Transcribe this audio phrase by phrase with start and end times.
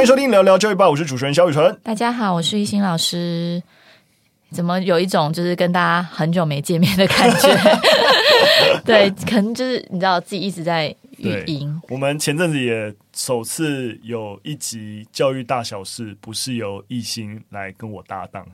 [0.00, 1.78] 欢迎收听聊聊教育吧，我是主持人肖雨辰。
[1.82, 3.62] 大家好，我是一心老师。
[4.50, 7.54] 怎么有一种就是跟大家很久没见面的感觉？
[8.82, 11.80] 对，可能就是你知道自己一直在语音。
[11.88, 12.94] 我们前阵子也。
[13.12, 18.46] 首次有一集教育大小事，不是由艺兴来跟我搭档，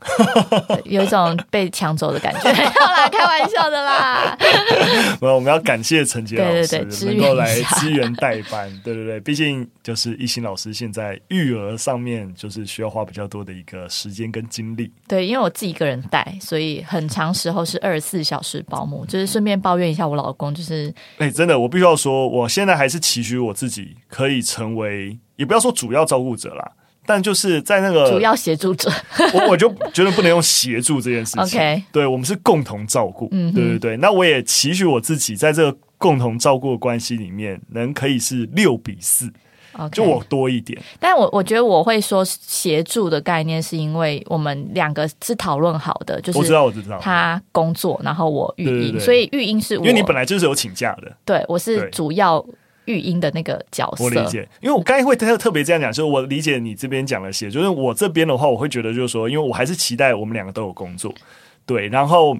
[0.83, 2.41] 有一种被抢走的感觉。
[2.51, 4.35] 没有啦，开玩笑的啦。
[5.21, 8.67] 没有我们要感谢陈杰老师对对对能够来支援代班。
[8.83, 14.91] 对对对，毕竟就是艺兴老师现在育儿上面就是需要花比较多的一个时间跟精力。
[15.07, 19.05] 对，因为我自己一个人带，所以很长时候是二十四小时保姆。
[19.05, 24.43] 就是顺便抱怨一下我老公，就是哎、欸，真的，我必须要说，我现在还是期许我自己可以。
[24.47, 26.71] 成为也不要说主要照顾者啦，
[27.05, 28.89] 但就是在那个主要协助者，
[29.35, 31.59] 我我就觉得不能用协助这件事情。
[31.59, 33.97] OK，对，我们是共同照顾，嗯，对对对。
[33.97, 39.29] 那我也期许我自己在这个共同照顾的关系里面，能可以是六比四
[39.91, 40.81] 就我多一点。
[40.99, 46.99] 但我我觉得我会说协助的概念，是因为我们两个是讨论好的，就是我知道我知道。
[47.01, 52.45] 他工作，然后我育婴，所以育婴是我因为你本来就是有请假的，对，我是主要。
[52.87, 61.13] 育婴的那个角色，我理解，因为我刚才会特特别这样讲，就是我理解你这边讲的些，就是我这边的话，我会觉得就是说，因为我还是期待我们两个都有工作，
[61.67, 62.35] 对，然后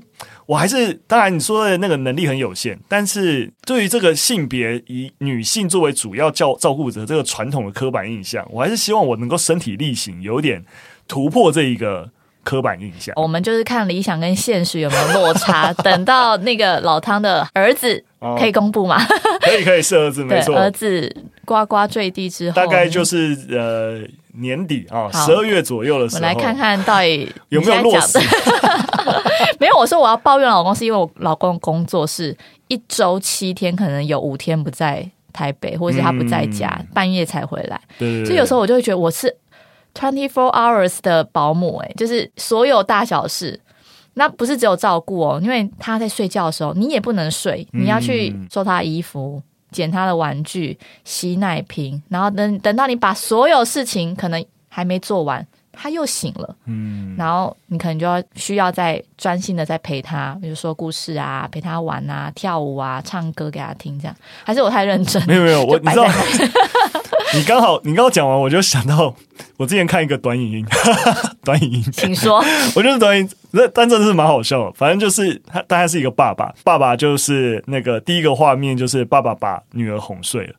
[0.48, 10.66] 我还是当然你说的那个能力很有限，但是对于这个性别以女性作为主要照照顾者这个传统的刻板印象，我还是希望我能够身体力行，有点
[11.08, 12.10] 突破这一个。
[12.48, 15.74] 刻板印象，我们就是看理想跟现实有没有落差。
[15.84, 18.02] 等到那个老汤的儿子
[18.40, 18.96] 可以公布吗？
[19.04, 20.56] 哦、可以，可以是儿子，没错。
[20.56, 24.00] 儿子呱呱坠地之后，大概就是呃
[24.40, 28.18] 年底啊，十二月左右的时候，我来看看到底有没有落实。
[29.60, 32.34] 没有，我说我要抱怨老公，是因为我老公工作是
[32.70, 37.78] 一周七天，可能有五天不在台北，或者是他不在家，嗯、半夜才回来。
[38.00, 39.36] 对，对，对，所以有时候我就会觉得我是。
[39.98, 43.60] Twenty four hours 的保姆，哎，就是所有大小事，
[44.14, 49.42] 那不是只有照顾哦，因为他在睡觉的时候，你也不能睡，你要去收他衣服、
[49.72, 55.46] 捡他的玩具、洗奶瓶，然后等等到你把所有事情可能还没做完，
[55.80, 65.22] 他又醒了，嗯，然后你可能就要需要再专心的再陪他，比如说故事啊，陪他玩啊，跳舞啊，唱歌给他听，这样还是我太认真？
[65.28, 66.08] 没有没有，我你知道。
[67.36, 69.14] 你刚好，你刚刚讲完，我就想到
[69.58, 70.66] 我之前看一个短影音，
[71.44, 72.38] 短影音，请说。
[72.74, 74.72] 我觉得短影，那但真的是蛮好笑的。
[74.74, 80.54] 反正就是他，大概是一个爸爸，爸爸就是那个第一个画面就是爸爸把女儿哄睡了，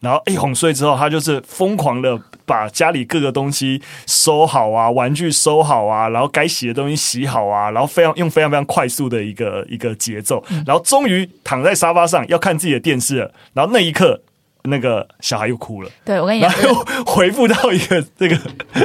[0.00, 14.20] 然后一哄睡之后，他就是疯狂的把家里各个东西收好啊，玩具收好啊，然后该洗的东西洗好啊，然后非常用非常非常快速的一个一个节奏，然后终于躺在沙发上要看自己的电视了，然后那一刻。
[14.64, 18.36] 那个小孩又哭了，对，我跟你讲，然后又回复到一个这个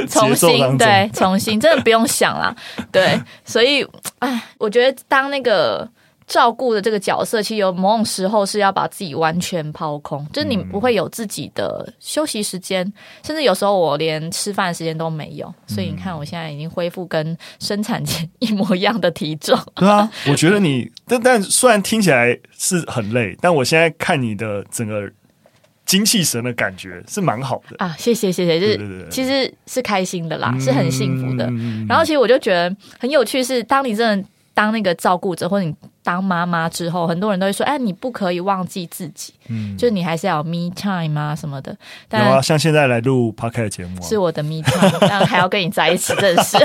[0.06, 2.54] 重新，对，重新，真的不用想了，
[2.90, 3.86] 对，所以，
[4.20, 5.86] 哎，我觉得当那个
[6.26, 12.92] 照顾的这个角色，其实有某种时候是要把自己完全抛空，就是你不会有自己的休息时间，嗯、
[13.24, 19.58] 甚至有时候我连吃饭时间都没有，所以你看，我现在已经恢复跟生产前一模一样的体重。
[19.76, 25.10] 对啊，我觉得你，但但虽然听起来是很累，但我现在看你的整个。
[25.86, 27.94] 精气神的感觉是蛮好的啊！
[27.98, 31.44] 谢谢谢谢，就是其实是开心的啦，嗯、是很幸福的。
[31.86, 41.76] 然后其实我就觉得很有趣，是当你真的当那个照顾者，或者你当妈妈之后，很多人都会说：“哎，你不可以忘记自己，嗯，就是你还是要有 me time 啊什么的。
[42.08, 46.56] 但”有啊，像现在来录 podcast 节目、啊，是我的 me time，但还要跟你在一起，真是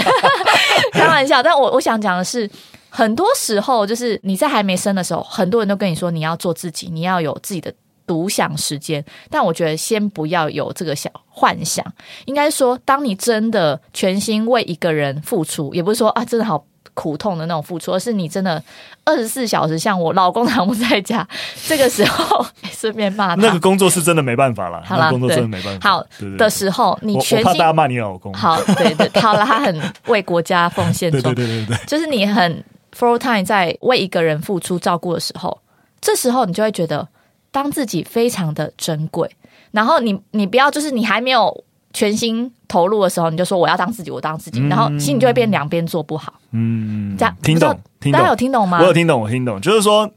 [0.94, 1.42] 开玩笑。
[1.42, 2.50] 但我我想讲的是，
[2.90, 7.74] 很多时候就是你在还没生的时候，很多人都跟你说你要做自己，你要有自己的。
[8.10, 11.86] 独享时间，但我觉得先不要有这个想幻想。
[12.26, 16.66] 应该说，当你真的全心为一个人付出，也不是说啊，真的好
[17.00, 18.62] 苦痛的那种付出，而是你真的
[19.06, 21.26] 二十四小时，像我老公常不在家，
[21.66, 24.84] 这个时候顺便骂他，那个工作是真的没办法了。
[24.86, 25.90] 好了，工作真的没办法。
[25.90, 26.06] 好
[26.38, 28.34] 的时候，你全心，我怕大家骂你老公。
[28.34, 32.64] 好，对对， 好了，他很为国家奉献，对对对对对，就是你很
[32.94, 35.58] full time 在为一个人付出照顾的时候，
[36.02, 37.08] 这时候你就会觉得。
[37.52, 39.28] 当自己非常的珍贵，
[39.72, 41.64] 然后你你不要就是你还没有
[41.94, 46.32] 全心投入的时候，你就说我要当自己，我当自己，嗯、然后心里就会变两边做不好。
[46.52, 47.78] 嗯，这样听懂？
[48.00, 48.20] 听懂？
[48.20, 48.80] 大家有听懂吗？
[48.80, 50.10] 我有听懂，我听懂，就是说，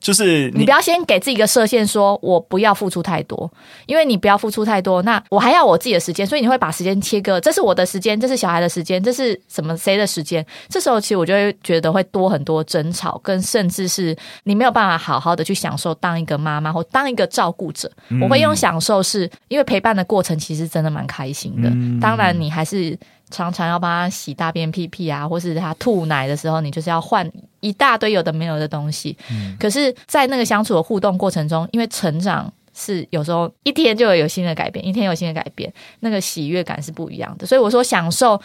[0.00, 3.50] 就是你，你不要先给自己一个设限，说我不要付出太多，
[3.86, 10.44] 因为你不要付出太多，那我还要我自己的时间，所以你会把时间切割，这是我的时间，这是小孩的时间，这是什么谁的时间？
[10.68, 17.90] 这时候其实我就会觉得会多很多争吵，跟甚至是你没有办法好好的去享受当一个妈妈或当一个照顾者。
[18.08, 21.68] 嗯、我会用享受是，是因为陪伴的过程其实真的蛮开心的。
[21.70, 22.96] 嗯、当然，你还是。
[23.30, 27.30] 常常要帮他洗大便屁屁啊，或是他吐奶的时候，你就是要换
[27.60, 29.16] 一大堆有的没有的东西。
[29.30, 37.46] 嗯，可是，在那个相处的互动过程中，因为成长是有时候一天就有新的改变，一天有新的改变，那个喜悦感是不一样的。
[37.46, 38.40] 所以我说，享受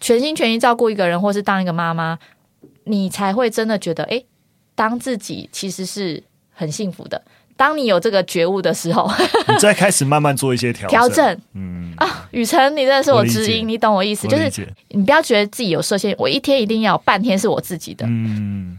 [0.00, 2.18] 全心全意照顾一个人，或是当一个妈妈，
[2.84, 4.22] 你才会真的觉得，哎，
[4.74, 7.20] 当自己其实是很幸福的。
[7.56, 9.10] 当你有这个觉悟的时候，
[9.48, 11.38] 你再开始慢慢做一些调调整。
[11.52, 14.50] 嗯啊，雨辰，你真的是我知音，你懂我意思，就是
[14.88, 18.78] 你不要觉得自己有设限，我一天一定要半天是我自己的，嗯，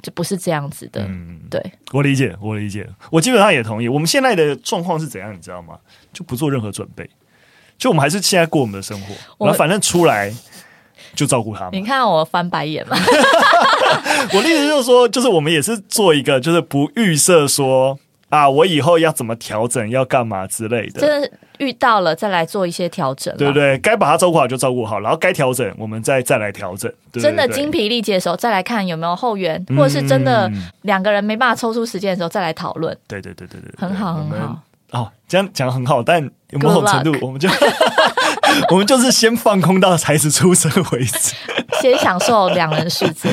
[0.00, 1.02] 就不是这样子的。
[1.02, 3.88] 嗯，对，我理解，我理解，我基本上也同意。
[3.88, 5.74] 我们现在的状况是怎样，你知道吗？
[6.12, 7.10] 就不做任何准备，
[7.76, 10.32] 就我们还是现在过我们的生活，我然后反正出来
[11.16, 11.70] 就照顾他们。
[11.72, 12.96] 你看我翻白眼了。
[14.32, 17.98] 我的意思就是说，就是我们也是做一个，就是不预设说。
[18.30, 23.76] 啊，我以后要怎么调整，要干嘛之类的，真的遇到了再来做一些调整，对不对？
[23.78, 26.90] 该把它照顾好就照顾好，然后该调整我们再再来调整。
[27.12, 30.50] 对对对，真的精疲力竭的时候再来看有没有后援，嗯、或者是真的
[30.82, 32.96] 两个人没办法抽出时间的时候再来讨论。
[33.08, 34.56] 对对对对对，很好很好。
[34.92, 37.48] 哦，这样讲很好，但有某种程度我们就
[38.70, 41.34] 我们就是先放空到孩子出生为止，
[41.82, 43.28] 先享受两人世界。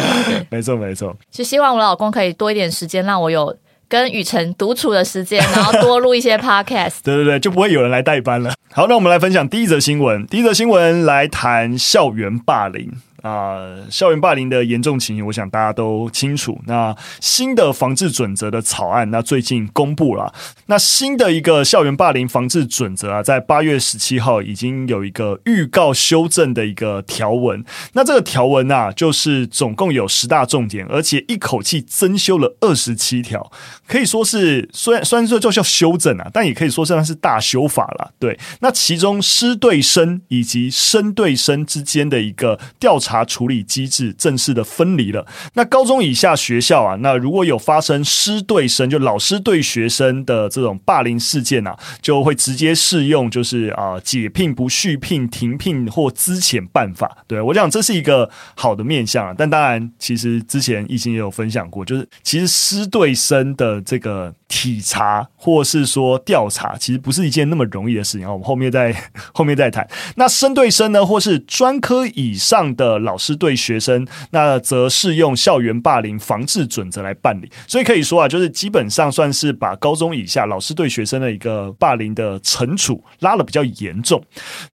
[0.50, 3.56] 没 错没错，就希望我老公可以多一点时间让我有。
[3.90, 6.96] 跟雨辰独处的时间，然后多录一些 podcast。
[7.04, 8.54] 对对对，就不会有人来代班了。
[8.72, 10.26] 好，那我们来分享第一则新闻。
[10.28, 12.92] 第一则新闻来谈校园霸凌。
[13.24, 13.58] 啊、
[13.90, 16.60] 校园霸凌的严重情形，我想大家都清楚。
[16.68, 20.32] 那新的防治准则的草案，那最近公布了。
[20.68, 27.66] 那新的一个校园霸凌防治准则啊，在八月十七号已经有一个预告修正的一个条文。
[27.94, 33.52] 那这个条文啊，就是总共有十大重点，而且一口气增修了二十七条，
[33.88, 38.12] 可以说是虽然 虽然说就叫修正啊，但也可以说是它是大修法了。
[38.20, 43.07] 对，那其中师对生以及生对生之间的一个调查。
[43.08, 45.26] 查处理机制正式的分离了。
[45.54, 57.20] 那高中以下学校啊，那如果有发生师对生，就老师对学生的这种霸凌事件啊，就会直接适用，就是啊解聘不续聘、停聘或资遣办法。
[57.28, 59.34] 对，我想这是一个好的面向啊。
[59.38, 68.34] 但当然，其实之前懿心也有分享过，就是其实师对生的这个体察或是说调查，其实不是一件那么容易的事情啊。
[68.34, 68.94] 我们后面再
[69.32, 69.88] 后面再谈。
[70.16, 72.97] 那生对生呢，或是专科以上的。
[73.00, 84.24] 老师对学生，那则适用校园霸凌防治准则来办理，所以可以说啊，就是基本上算是把高中以下老师对学生的一个霸凌的惩处拉了比较严重。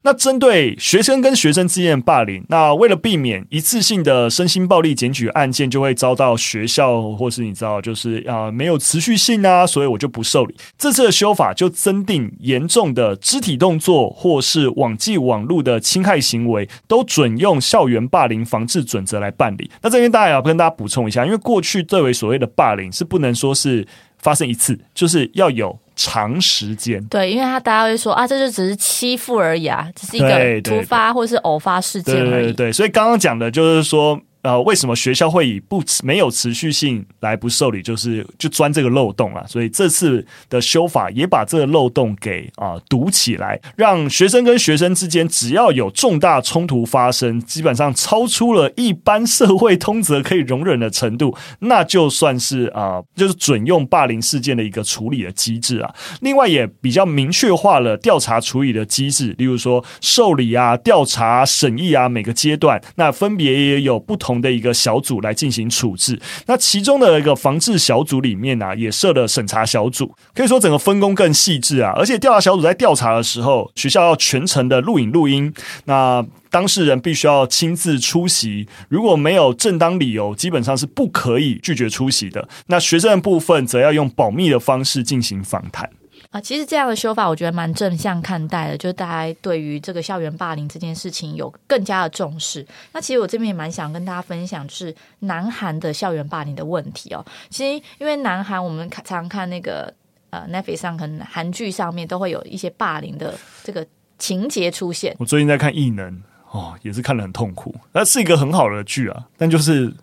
[0.03, 10.55] 那针对学生跟学生之间的霸凌，那为了避免一次性的身心暴力检举案件就会遭到学校或是你知道就是啊没有持续性啊，所以我就不受理。
[10.79, 18.07] 这次的修法就增订严重的肢体动作或是网际网路的侵害行为，都准用校园。
[18.15, 19.69] 霸凌防治准则来办理。
[19.83, 23.85] 那这边大家要跟大家补充一下，因为过去作为所谓的霸凌是不能说是
[24.19, 27.05] 发生一次，就是要有长时间。
[27.07, 32.29] 对，因为他大家会说啊，这就只是欺负而已啊，只是一个突发或是偶发事件而已。
[32.29, 34.21] 对，对，对，所以刚刚讲的就是说。
[34.45, 39.43] 呃，为什么学校会以不没有持续性来不受理，就是就钻这个漏洞啊？
[39.49, 55.95] 所以这次的修法也把这个漏洞给啊、呃、堵起来，让学生跟学生之间只要有重大冲突发生，基本上超出了一般社会通则可以容忍的程度，那就算是啊、就是准用霸凌事件的一个处理的机制啊。
[56.21, 64.34] 另外也比较明确化了调查处理的机制，例如说受理啊、调查、审议啊，每个阶段那分别也有不同。
[64.41, 71.93] 的一个小组来进行处置，那其中的一个防治小组里面呢、啊，也设了审查小组，可以说整个分工更细致啊。
[71.97, 75.53] 而且调查小组在调查的时候，学校要全程的录影录音，
[75.85, 82.49] 那当事人必须要亲自出席，如果没有正当理由，基本上是不可以拒绝出席的。
[82.67, 85.91] 那学生的部分则要用保密的方式进行访谈。
[86.35, 92.67] 啊，其实这样的修法，我觉得蛮正向看待的，就是大家对于这个校园霸凌这件事情有更加的重视。
[92.91, 97.25] 那其实我这边也蛮想跟大家分享，就是南韩的校园霸凌的问题哦。
[97.51, 99.95] 其实因为南韩，我们常看那个
[100.31, 103.87] 呃 n e t f 上可能韩剧上面都会有一些霸凌的这个
[104.19, 105.15] 情节出现。
[105.21, 106.13] 我最近在看《异能》，
[106.51, 107.73] 哦，也是看得很痛苦。
[107.93, 109.95] 那是一个很好的剧啊，但就是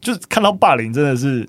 [0.00, 1.46] 就是看到霸凌真的是。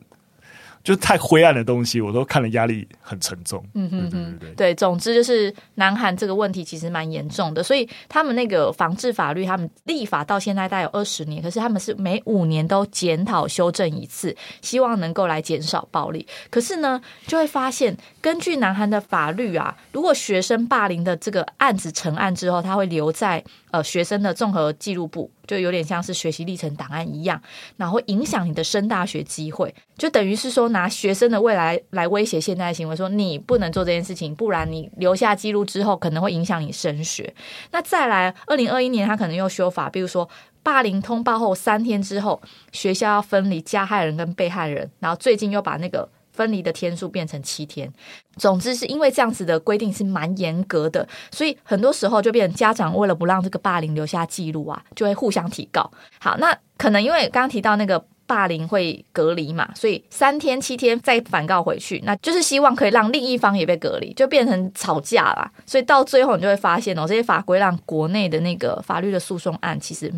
[0.86, 3.62] 就太灰暗的东西，我都看了压力很沉重。
[3.74, 16.28] 嗯嗯嗯，对对对，总之就是南韩这个问题其实蛮严重的，所以他们那个防治法律，他们立法到现在大概有二十年，可是他们是每五年都检讨修正一次，希望能够来减少暴力。
[16.52, 23.44] 可是呢，就会发现，根据南韩的法律啊，如果学生霸凌的这个案子成案之后，他会留在
[23.76, 25.30] 呃学生的综合记录簿。
[25.48, 27.40] 就有点像是学习历程档案一样，
[27.78, 37.32] 然后影响你的升大学机会，就等于是说拿学生的未来来威胁现在的行为，说你不能做这件事情，不然你留下记录之后可能会影响你升学。
[37.70, 40.28] 那再来，二零二一年他可能又修法，比如说
[40.64, 42.42] 霸凌通报后三天之后，
[42.72, 46.10] 学校要分离加害人跟被害人，然后最近又把那个。
[46.36, 47.92] 分离的天数变成七天，
[48.36, 55.90] 总之是因为这样子的规定是蛮严格的，所以很多时候就变成家长为了不让这个霸凌留下记录啊，就会互相提告。
[56.20, 65.50] 好，那可能因为刚刚提到那个霸凌会隔离嘛，所以三天七天再反告回去，那就是希望可以让另一方也被隔离，就变成吵架啦。
[65.66, 70.12] 所以到最后你就会发现哦，这些法规让国内的那个法律的诉讼案其实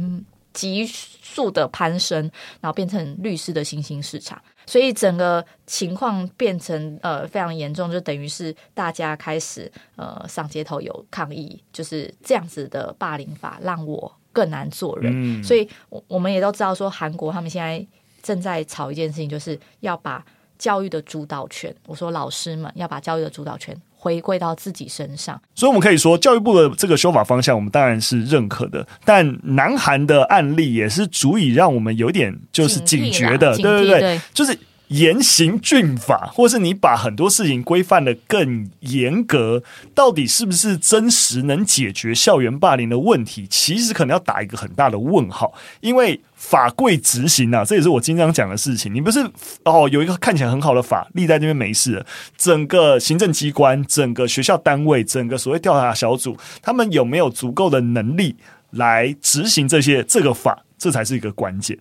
[0.53, 2.19] 急速的攀升，
[2.62, 4.41] 然后变成律师的新兴市场。
[4.67, 15.12] 所以整个情况变成呃非常严重，就等于是大家开始呃上街头有抗议，就是这样子的霸凌法让我更难做人。
[15.15, 17.83] 嗯、所以，我我们也都知道说，韩国他们现在
[18.21, 20.24] 正在吵一件事情，就是要把
[20.59, 25.42] 教育的主导权，我说老师们要把教育的主导权回归到自己身上。
[25.56, 28.88] 所以，我们可以说，教育部的这个修法方向，我们当然是认可的。
[29.04, 34.58] 但南韩的案例也是足以让我们有点就是警觉的，对对对，对就是。
[34.88, 39.62] 严刑峻法，或是你把很多事情规范的更严格，
[39.94, 43.46] 到底是不是真实能解决校园霸凌的问题？
[43.50, 48.94] 其实可能要打一个很大的问号，因为法规执行啊，这也是我经常讲的事情。
[48.94, 49.20] 你不是
[49.65, 52.06] 哦，有一个看起来很好的法立在这边没事，
[52.38, 58.36] 整个行政机关、整个学校单位、整个所谓调查小组，他们有没有足够的能力
[58.72, 60.63] 来执行这些这个法？
[60.77, 61.75] 这才是一个关键。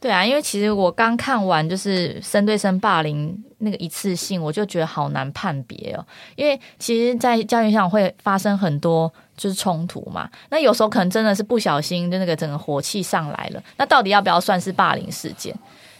[0.00, 6.02] 对啊，因为其实我刚看完就是生对生霸凌那个一次性，我就觉得好难判别哦。
[6.36, 13.62] 因为其实，在教育上会发生很多就是冲突嘛，那有时候可能真的是不小心，就那个整个火气上来了。
[13.76, 15.54] 那到底要不要算是霸凌事件？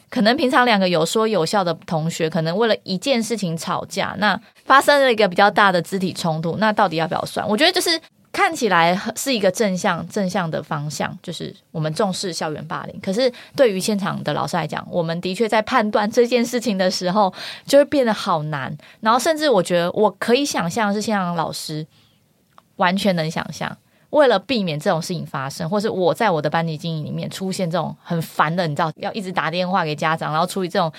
[0.09, 7.47] 可能平常两个有说有笑的同学，可能为了一件事情吵架，那发生了一个比较大的肢体冲突，那到底要不要算？
[7.47, 8.01] 我觉得就是。
[8.33, 13.01] 看起来是一个正向正向的方向，就是我们重视校园霸凌。
[13.01, 17.35] 可是对于现场的老师来讲，我们的确在判断这件事情的时候，
[17.67, 18.73] 就会变得好难。
[19.01, 21.85] 然后甚至我觉得，我可以想象是现场老师
[22.77, 23.77] 完全能想象，
[24.11, 30.93] 为了避免这种事情发生，或是我在我的班级经营里面出现这种很烦的，你知道，要一直打电话给家长，然后处理这种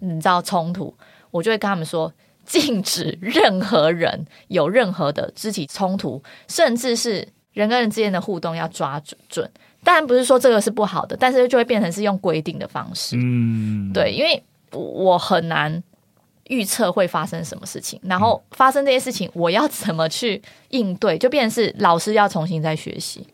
[0.00, 0.94] 你知道冲突，
[1.30, 2.12] 我就会跟他们说。
[2.48, 9.48] 禁止任何人有任何的肢体冲突，甚至是人跟人之间的互动要抓准。
[9.84, 13.16] 当然不是说这个是不好的，但是就会变成是用规定的方式。
[13.16, 15.82] 嗯，对，因为我很难
[16.44, 23.26] 预测会发生什么事情，然后发生这些事情，我要怎么去应对，就变成是老师要重新再学习。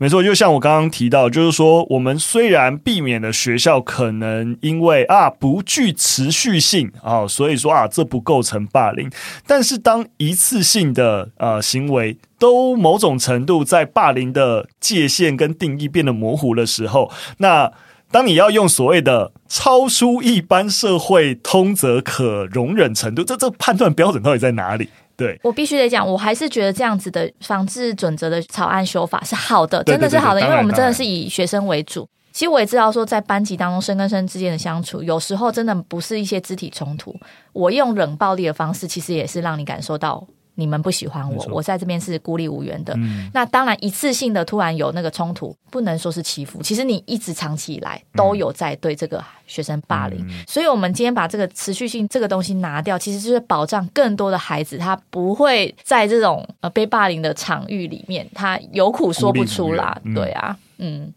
[0.00, 9.10] 没错，就像我刚刚提到，就是说，我们虽然避免了学校可能因为啊不具持续性啊，所以说啊这不构成霸凌，
[9.44, 17.72] 但是当一次性的呃行为都某种程度在霸凌的界限跟定义变得模糊的时候，那
[18.12, 24.88] 当你要用所谓的超出一般社会通则可容忍程度，这这判断标准到底在哪里？
[25.18, 32.08] 对，我必须得讲，我还是觉得这样子的防治准则的草案修法是好的，真的是好的，因为我们真的是以学生为主。
[32.30, 37.12] 其实我也知道说，在班级当中，生跟生之间的相处，有时候真的不是一些肢体冲突，
[37.52, 40.24] 我用冷暴力的方式，其实也是让你感受到。
[40.58, 42.92] 你们不喜欢我，我在这边是孤立无援的。
[42.96, 46.60] 嗯、那当然，一次性的突然有那个冲突，不能说是欺负。
[46.60, 59.96] 其实你一直长期以来都有在对这个学生霸凌，嗯、所以我们今天把这个持续性这个东西拿掉，其实就是保障更多的孩子，他不会在这种呃被霸凌的场域里面，他有苦说不出啦。
[60.02, 61.14] 嗯、对啊，嗯，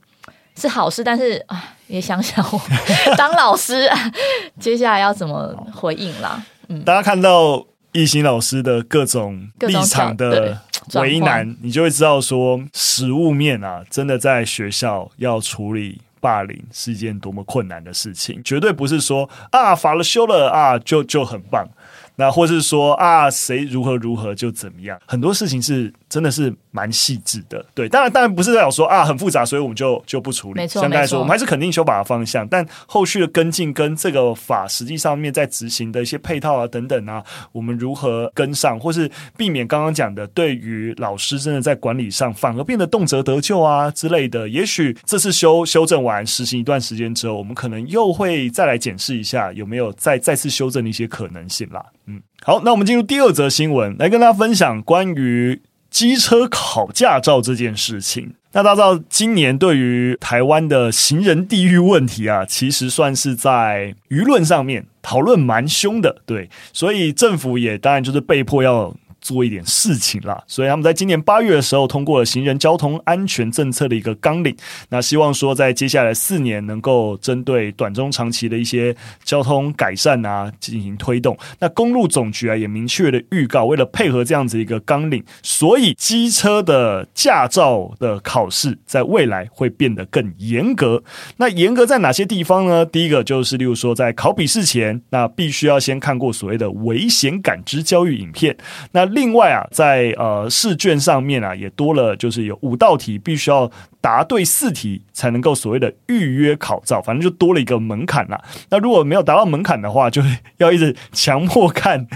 [0.55, 2.61] 是好事，但是啊，也想想我
[3.17, 3.89] 当老师
[4.61, 6.43] 接下来要怎么回应啦。
[6.67, 7.65] 嗯，大家看到。
[7.93, 10.61] 懿心老师的各种立场的
[10.93, 21.67] 为难，你就会知道说，实物面啊，真的在学校要处理霸凌是一件多么困难的事情，绝对不是说啊，法了修了啊，就就很棒，
[22.15, 27.63] 那或是说啊，谁如何如何就怎么样，很多事情是真的是蛮细致的。
[27.73, 30.61] 对，当然当然不是代表说啊很复杂，所以我们就就不处理。
[30.61, 44.47] 没错，相对来说，我们还是肯定修法的方向，但后续的跟进跟这个法实际上面在执行的一些配套啊等等啊，我们如何跟上，或是避免刚刚讲的对于老师真的在管理上反而变得动辄得咎啊之类的。
[44.47, 51.85] 也许这次修修正完实行一段时间之后，我们可能又会再来检视一下有没有再再次修正的一些可能性啦。
[52.07, 58.33] 嗯，好，那我们进入第二则新闻，来跟大家分享关于机车考驾照这件事情。
[58.53, 68.95] 那大家知道，今年对于台湾的行人地域问题啊，其实算是在舆论上面讨论蛮凶的，对，所以政府也当然就是被迫要。
[69.21, 74.55] 做一点事情啦，所以他们在今年八月的时候通过了行人交通安全政策的一个纲领。
[74.89, 81.37] 那希望说在接下来四年能够针对短中长期的一些交通改善啊进行推动。
[81.59, 91.03] 那公路总局啊也明确的预告，为了配合这样子一个纲领，所以机车的驾照的考试在未来会变得更严格。
[91.37, 92.85] 那严格在哪些地方呢？
[92.85, 98.57] 第一个就是例如说在考笔试前，那必须要先看过所谓的危险感知教育影片。
[98.93, 108.41] 那另外啊，在呃试卷上面啊，也多了，就是有五道题，必须要答对四题才能够所谓的预约考照，反正就多了一个门槛啦。
[108.69, 110.21] 那如果没有达到门槛的话，就
[110.57, 112.07] 要一直强迫看，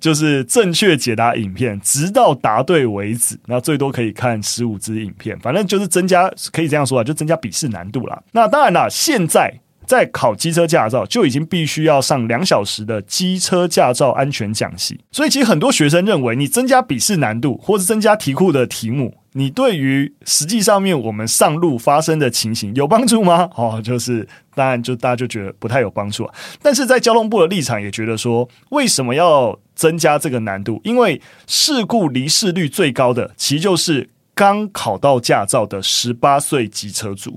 [0.00, 3.38] 就是正确解答影片，直到答对为止。
[3.46, 8.22] 那最多可以看十五支影片，反正就是增加，可以这样说啊，就增加笔试难度啦。
[8.32, 9.61] 那当然啦，现在。
[9.86, 23.48] 在考机车驾照就已经必须要上两小时的机车驾照安全讲习，所以其实很多学生认为，你增加笔试难度或是增加题库的题目，你对于实际上面我们上路发生的情形有帮助吗？
[23.56, 26.34] 哦，就是当然就大家就觉得不太有帮助啊。
[26.62, 30.80] 但是在交通部的立场也觉得说，为什么要增加这个难度？
[30.84, 34.10] 因为事故离世率最高的其实就是。
[34.34, 37.36] 刚考到驾照的十八岁机车族，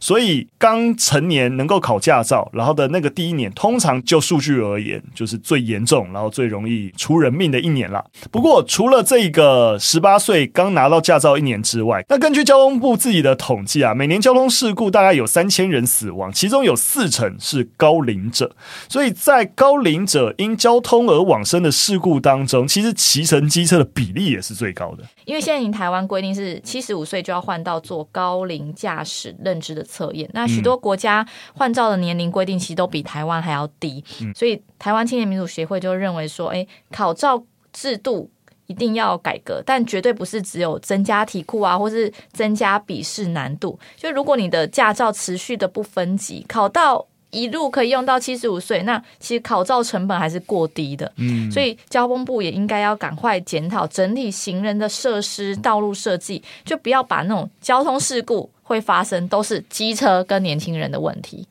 [0.00, 8.04] 所以刚成年能够考驾照，然后的那个第一年，通常就数据而言，就是最严重，然后最容易出人命的一年啦。
[8.30, 18.54] 不过，除了这个十八岁刚拿到驾照一年之外，那根据交通部自己的统计啊，每年交通事故大概有三千人死亡，其中有四成是高龄者。
[18.88, 25.04] 所以在高龄者因交通而往生的事故当中，其实骑乘机车的比例也是最高的。
[25.24, 38.30] 因为现在台湾规定是七十五岁就要换到做高龄驾驶认知的测验，那许多国家换照的年龄规定其实都比台湾还要低，嗯、所以台湾青年民主协会就认为说，哎，考照制度
[38.66, 43.78] 一定要改革，但绝对不是只有增加题库啊，或是增加笔试难度。
[43.96, 47.06] 就如果你的驾照持续的不分级，考到。
[47.32, 61.46] 一路可以用到七十五岁，那其实考照成本还是过低的，嗯，所以交通部也应该要赶快检讨整体行人的设施、道路设计，就不要把那种交通事故会发生都是机车跟年轻人的问题。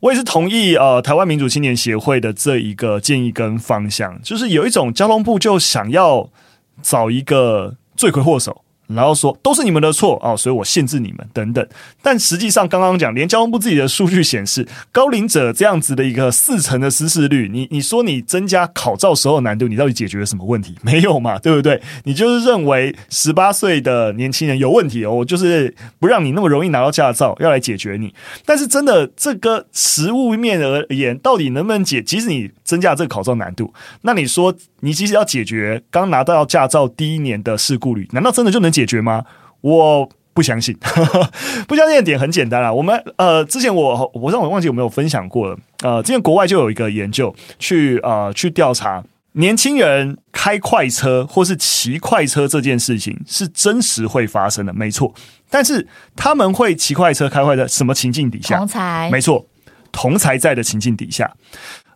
[0.00, 6.28] 我也是同意呃台湾民主青年协会的这一个建议跟方向，就是有一种交通部就想要
[6.82, 8.62] 找一个罪魁祸首。
[8.88, 11.66] 然后说都是你们的错哦，所以我限制你们等等。
[12.02, 20.74] 但实际上，刚刚讲，连交通部自己的数据显示，高龄者这样子的一个四成的失事率，你你说你增加考照时候难度，你到底解决了什么问题？
[20.82, 21.80] 没有嘛，对不对？
[22.04, 28.14] 你就是认为十八岁的年轻人有问题哦，就是不让你那么容易拿到驾照，要来解决你。
[28.44, 32.02] 但是真的这个实物面而言，到底能不能解？
[32.02, 33.72] 即使你增加这个考照难度，
[34.02, 39.24] 那你说你即使要解决刚拿到驾照第一年的事故率，难道真的就能解决吗？
[39.60, 40.76] 我不相信，
[41.66, 42.72] 不相信的点很简单啊。
[42.72, 45.58] 我们呃，之前我我让我忘记有没有分享过了。
[45.82, 55.12] 呃，之前国外就有一个研究去呃去调查年轻人开快车或是骑快车这件事情是真实会发生的，没错。
[55.50, 58.58] 但是他们会骑快车开快车什么情境底下？
[58.58, 59.44] 同才，没错，
[59.90, 61.28] 同才在的情境底下。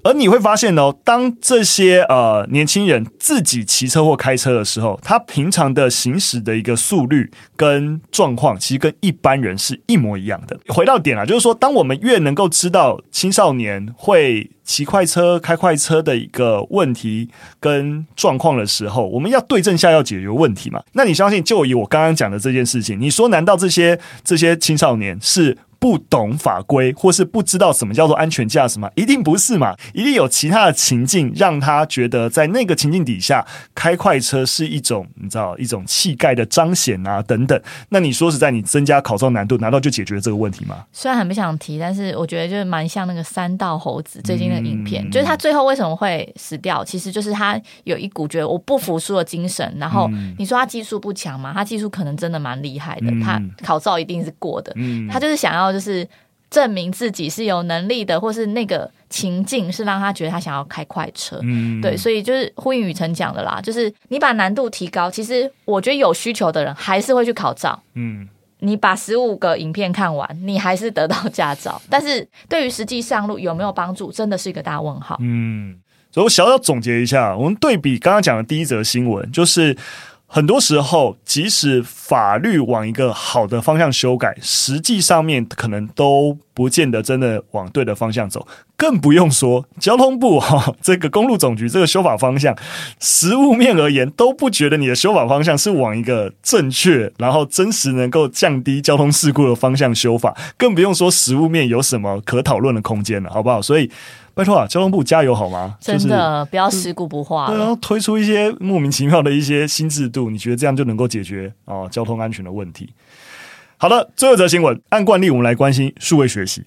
[0.04, 10.58] 而你会发现哦，当这些呃年轻人自己骑车或开车的时候，他平常的行驶的一个速率跟状况，其实跟一般人是一模一样的。
[10.68, 17.28] 回到点啊，就是说，当我们越能够知道青少年会骑快车、开快车的一个问题
[17.60, 20.82] 跟状况的时候，我们要对症下药解决问题嘛。
[20.94, 25.56] 那你相信，就以我刚刚讲的这件事情，你说难道这些这些青少年是？
[25.82, 28.88] 不懂法规，或是不知道什么叫做安全驾驶吗？
[28.94, 37.60] 一定不是嘛，一定有其他的情境让他觉得在那个情境底下开快车是一种你知道一种气概的彰显啊等等。
[37.88, 40.84] 那你说实在，你增加考照难度，难道就解决了这个问题吗？
[40.92, 49.74] 虽然很不想提，但是我觉得就是蛮像那个三道猴子最近的影片，嗯、就是他最后为什么会死掉，其实就是他有一股觉得我不服输的精神。
[49.80, 51.52] 然后你说他技术不强嘛？
[51.52, 54.72] 他技术可能真的蛮厉害的，嗯、他考照一定是过的。
[54.76, 56.06] 嗯、他就是想要就是
[56.50, 61.40] 证明自己是有能力的，或是那个情境是让他觉得他想要开快车。
[61.42, 67.82] 嗯、对，所以就是呼应雨辰讲的啦，就是你把难度提高，其实我觉得有需求的人还是会去考照。
[67.94, 68.28] 嗯。
[68.64, 75.16] 你把十五个影片看完，你还是得到驾照， 但是对于实际上路有没有帮助，真的是一个大问号。
[75.20, 75.74] 嗯，
[76.12, 79.76] 所以我小小总结一下，我们对比刚刚讲的第一则新闻，就是。
[80.34, 88.46] 很多时候，即使法律往一个好的方向修改，实际上面可能都不见得真的往对的方向走。
[88.78, 92.56] 更不用说交通部哈，这个公路总局这个修法方向，
[92.98, 100.34] 实务面而言都不觉得你的修法方向是往一个正确，然后真实能够降低交通事故的方向修法。
[100.56, 103.60] 更不用说实务面有什么可讨论的空间了，好不好？
[103.60, 103.90] 所以。
[104.34, 105.76] 拜托啊，交通部加油好吗？
[105.80, 112.92] 真的、就是、不要食古不化，然后推出一些莫名其妙的一些新制度，你觉得这样就能够解决哦交通安全的问题？
[113.76, 116.62] 好的，最后一则新闻，按惯例我们来关心数位学习。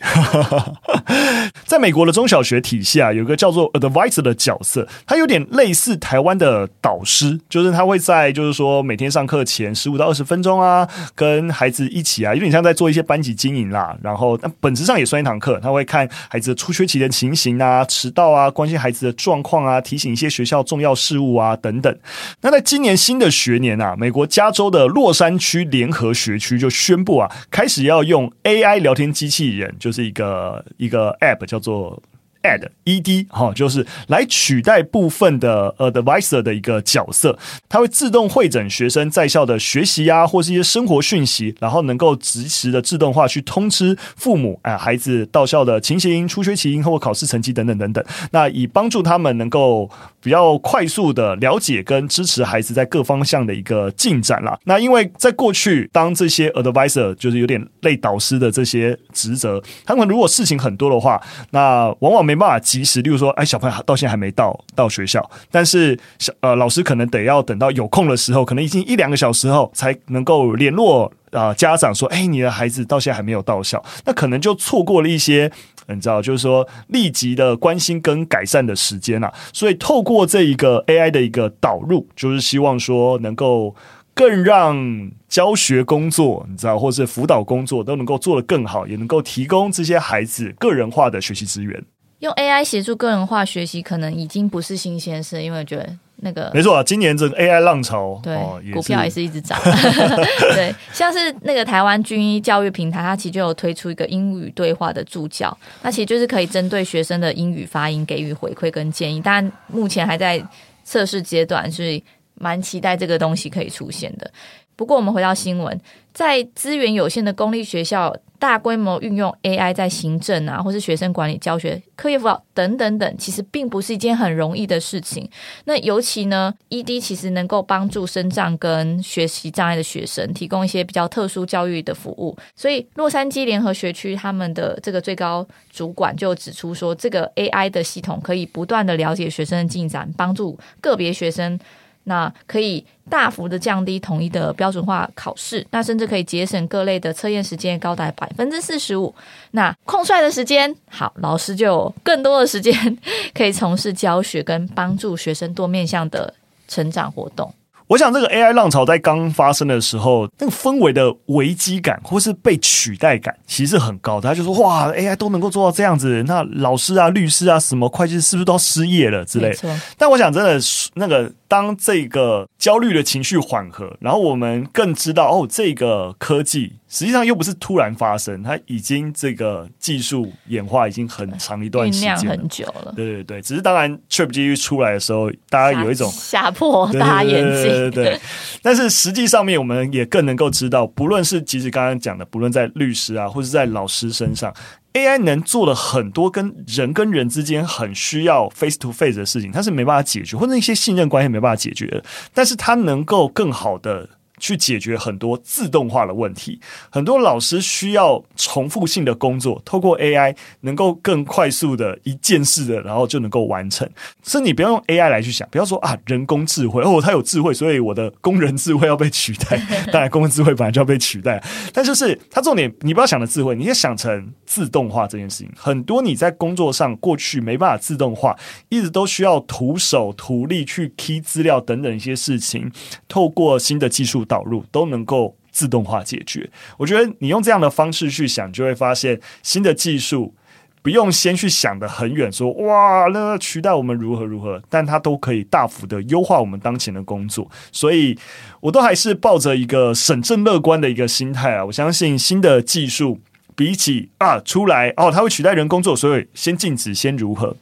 [1.65, 13.95] 在美国的中小学体系啊，有个叫做 advisor 的角色，他有点类似台湾的导师，就是他会在就是说每天上课前十五到二十分钟啊，跟孩子一起啊，有点像在做一些班级经营啦。
[14.01, 21.97] 然后，那本质上也算一堂课，他会看孩子的出缺勤的情形啊、迟到啊、关心孩子的状况啊、提醒一些学校重要事务啊等等。
[22.41, 32.01] 那在今年新的学年啊，美国加州的洛杉矶联合学区就宣布啊，开始要用 AI 聊天机器人，就是一个一个 App 叫做。
[32.45, 37.35] AD ED 哈，就是来取代部分的 advisor 的一个角色，
[37.67, 49.89] 它会自动会诊学生在校的学习呀，或是一些生活讯息，然后能够及时的自动化去通知父母，哎，孩子到校的情形、出缺勤或考试成绩等等等等，那以帮助他们能够
[50.25, 54.59] 比较快速的了解跟支持孩子在各方向的一个进展啦。
[54.65, 62.35] 那因为在过去，当这些 advisor 就是有点类导师的这些职责，他们如果事情很多的话，那往往没。
[62.35, 75.49] 办法及时，例如说，哎，小朋友到现在还没到到学校，但是小呃老师可能得要等到有空的时候，可能已经一两个小时后才能够联络啊、家长说，哎，你的孩子到现在还没有到校，那可能就错过了一些
[75.87, 79.33] 你知道，就是说立即的关心跟改善的时间啊。
[79.53, 83.75] 所以透过这一个 AI 的一个导入，就是希望说能够。
[84.17, 91.83] 更让教学工作，你知道，或是辅导工作都能够做得更好，也能够提供这些孩子个人化的学习资源。
[92.19, 99.59] 用 AI 协助个人化学习，可能已经不是新鲜事，因为我觉得那个没错啊，今年这个 AI 浪潮，对，哦、股票也是一直涨。
[100.55, 110.43] 对，像是那个台湾军医教育平台，它其实就有推出一个英语对话的助教，那其实就是可以针对学生的英语发音给予回馈跟建议，但目前还在
[110.83, 112.03] 测试阶段，所以。
[112.37, 114.29] 蛮期待这个东西可以出现的。
[114.75, 115.79] 不过，我们回到新闻，
[116.13, 125.29] 在资源有限的公立学校，大规模运用 AI 在行政啊，或是学生管理、教学、课业辅导等等等，其实并不是一件很容易的事情。
[125.63, 132.37] 那尤其呢，ED 其实能够帮助身障跟学习障碍的学生，提供一些比较特殊教育的服务。
[132.53, 141.57] 所以，洛杉矶联合学区他们的这个最高主管就指出说，这个 AI 的系统可以不断的了解学生的进展，帮助个别学生。
[142.05, 149.13] 那可以大幅的降低统一的标准化考试，那甚至可以节省各类的测验时间高达百分之四十五。
[149.51, 152.97] 那空出来的时间，好，老师就有更多的时间
[153.33, 156.33] 可以从事教学跟帮助学生多面向的
[156.67, 157.53] 成长活动。
[157.87, 164.27] 我想这个 AI 浪潮在刚发生的时候，那个氛围的危机感或是被取代感，其实是很高的。
[164.27, 169.55] 他就说：“哇，AI 都能够做到这样子，那老师啊、律师啊、什么会计师是不是都要失业了之类？”
[169.97, 171.31] 但我想，真的是那个。
[171.47, 182.93] 当这个焦虑的情绪缓和，然后我们更知道哦，这个科技实际上又不是突然发生，它已经这个技术演化已经很长一段时间，很久了。
[182.95, 187.63] 对对对，只是当然 Trip GPU 出来的时候，大家有一种吓破大家眼睛。
[187.63, 188.21] 对对对，对，
[188.61, 194.53] 但是实际上面，我们也更能够知道，不论是其实刚刚讲的，不论在律师啊，或是在老师身上。
[194.93, 202.01] AI 能做的很多跟人跟人之间很需要 face to face 的事情，它是没办法解决，或者一些信任关系没办法解决的。
[202.33, 206.59] 但是它能够更好的去解决很多自动化的问题。
[206.89, 213.89] 很多老师需要重复性的工作，透过 AI 能够更快速的一件事的，然后就能够完成。
[214.23, 219.57] 所以你不要用 AI 来去想，不要说啊人工智慧哦，它有智慧，所以我的工人智慧要被取代。
[219.91, 221.41] 当然，工人智慧本来就要被取代，
[221.73, 225.51] 但就是它重点，你不要想的智慧，你要想成自动化这件事情。
[225.55, 228.35] 很多你在工作上过去没办法自动化，
[228.69, 232.71] 一直都需要徒手徒力去 key 资料等等一些事情，
[233.07, 236.49] 透过新的技术导入都能够自动化解决。
[236.77, 240.33] 我觉得你用这样的方式去想，就会发现新的技术
[240.81, 247.49] 不用先去想得很远，说哇，那取代我们如何如何，但它都可以大幅的优化我们当前的工作。
[247.71, 248.15] 所以，
[248.59, 251.65] 我都还是抱着一个审慎乐观的一个心态啊。
[251.65, 253.19] 我相信新的技术
[253.55, 257.55] 比起啊出来哦，它会取代人工作，所以先禁止，先如何，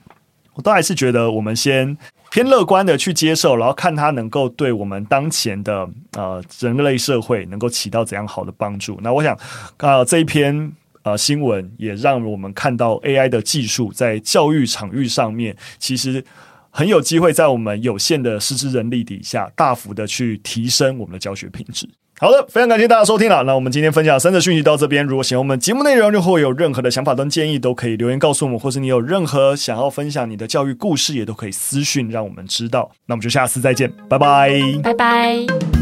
[0.55, 1.97] 我都还是觉得我们先。
[2.33, 8.99] 偏乐观的去接受，然后看它能够对我们当前的呃人类社会能够起到怎样好的帮助。
[9.03, 9.37] 那我想，
[9.77, 10.71] 啊这一篇
[11.03, 16.25] 呃新闻也让我们看到 AI 的技术在教育场域上面，其实
[16.71, 21.87] 很有机会在我们有限的师资人力底下，大幅的去提升我们的教学品质。
[22.19, 23.43] 好的，非常感谢大家收听了。
[23.43, 25.05] 那我们今天分享三则讯息到这边。
[25.05, 32.91] 如果喜欢我们节目内容，或有任何的想法跟建议，都可以留言告诉我们，或是你有任何想要分享你的教育故事，也都可以私讯让我们知道。
[33.07, 35.72] 那我们就下次再见，拜拜，拜拜。